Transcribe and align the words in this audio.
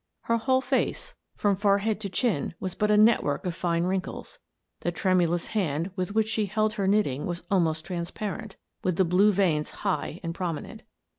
Her 0.21 0.37
whole 0.37 0.61
face, 0.61 1.13
from 1.35 1.55
forehead 1.55 1.99
to 2.01 2.07
I 2.07 2.09
Meet 2.09 2.15
Mrs. 2.15 2.23
Maria 2.23 2.25
Bladesdell 2.25 2.31
199 2.33 2.45
as 2.49 2.49
chin, 2.49 2.55
was 2.59 2.75
but 2.75 2.89
a 2.89 2.97
network 2.97 3.45
of 3.45 3.55
fine 3.55 3.83
wrinkles; 3.83 4.39
the 4.79 4.91
tremu 4.91 5.29
lous 5.29 5.47
hand 5.51 5.91
with 5.95 6.15
which 6.15 6.27
she 6.27 6.45
held 6.47 6.73
her 6.73 6.87
knitting 6.87 7.25
was 7.27 7.43
almost 7.51 7.85
transparent, 7.85 8.57
with 8.83 8.95
the 8.95 9.05
blue 9.05 9.31
veins 9.31 9.69
high 9.85 10.19
and 10.23 10.33
prominent. 10.33 10.81